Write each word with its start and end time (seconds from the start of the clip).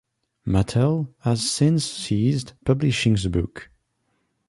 Mattel 0.47 1.13
has 1.19 1.47
since 1.47 1.85
ceased 1.85 2.55
publishing 2.65 3.13
the 3.13 3.29
book. 3.29 3.69